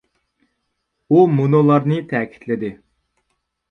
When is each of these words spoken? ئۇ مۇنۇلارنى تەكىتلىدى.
ئۇ 1.13 1.23
مۇنۇلارنى 1.35 2.03
تەكىتلىدى. 2.15 2.77